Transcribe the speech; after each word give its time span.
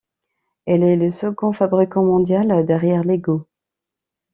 Elle 0.65 0.83
est 0.83 0.95
le 0.95 1.11
second 1.11 1.53
fabricant 1.53 2.03
mondial 2.03 2.65
derrière 2.65 3.03
Lego. 3.03 3.45